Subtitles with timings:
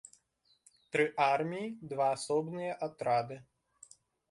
[0.95, 3.35] Тры арміі, два асобныя атрады.